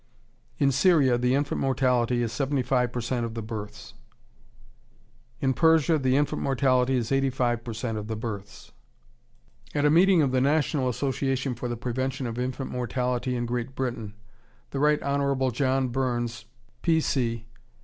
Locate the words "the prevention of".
11.69-12.39